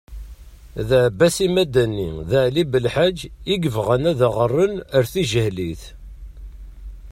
[0.87, 3.17] D ɛebbasi Madani d ɛli Benḥaǧ
[3.53, 5.83] i yebɣan ad aɣ-erren ar tijehlit.